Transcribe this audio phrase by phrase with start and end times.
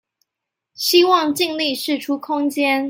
[0.73, 2.79] 希望盡力釋出空間